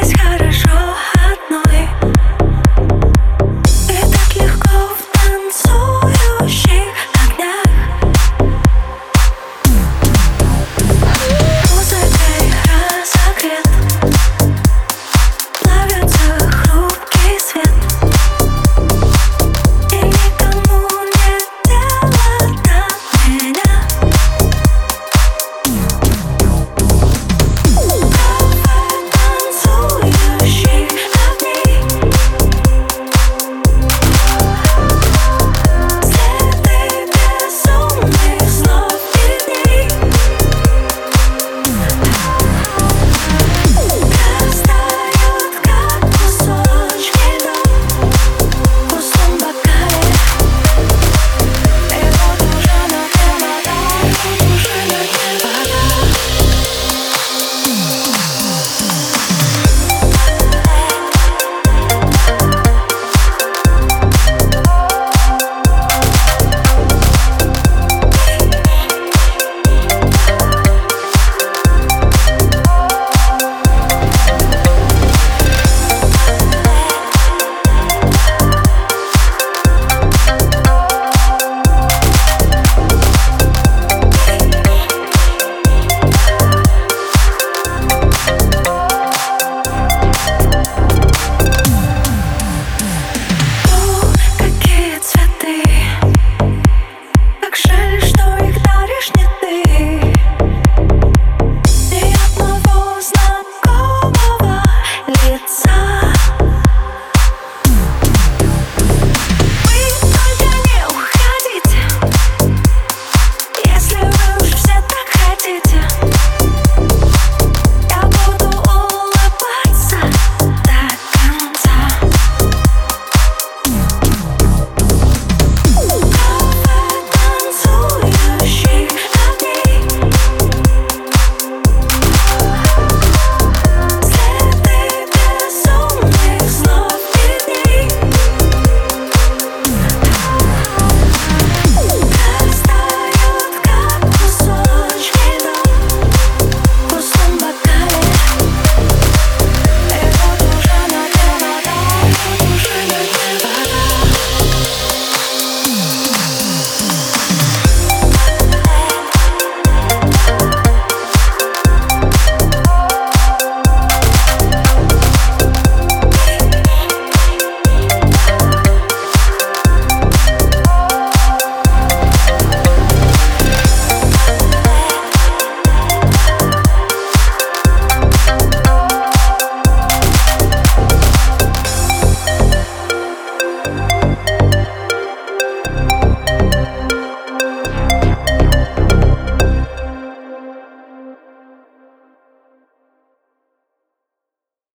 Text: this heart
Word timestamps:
this 0.00 0.12
heart 0.12 0.43